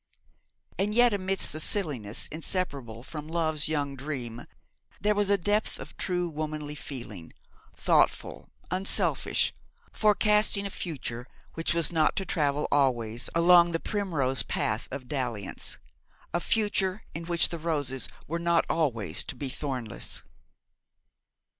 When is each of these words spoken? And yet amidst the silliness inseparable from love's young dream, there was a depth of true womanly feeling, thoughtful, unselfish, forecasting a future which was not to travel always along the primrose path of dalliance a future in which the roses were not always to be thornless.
And 0.79 0.95
yet 0.95 1.13
amidst 1.13 1.53
the 1.53 1.59
silliness 1.59 2.25
inseparable 2.31 3.03
from 3.03 3.27
love's 3.27 3.67
young 3.69 3.95
dream, 3.95 4.47
there 4.99 5.13
was 5.13 5.29
a 5.29 5.37
depth 5.37 5.77
of 5.79 5.95
true 5.95 6.27
womanly 6.27 6.73
feeling, 6.73 7.33
thoughtful, 7.75 8.49
unselfish, 8.71 9.53
forecasting 9.91 10.65
a 10.65 10.71
future 10.71 11.27
which 11.53 11.75
was 11.75 11.91
not 11.91 12.15
to 12.15 12.25
travel 12.25 12.67
always 12.71 13.29
along 13.35 13.73
the 13.73 13.79
primrose 13.79 14.41
path 14.41 14.87
of 14.89 15.07
dalliance 15.07 15.77
a 16.33 16.39
future 16.39 17.03
in 17.13 17.25
which 17.25 17.49
the 17.49 17.59
roses 17.59 18.09
were 18.25 18.39
not 18.39 18.65
always 18.71 19.23
to 19.25 19.35
be 19.35 19.49
thornless. 19.49 20.23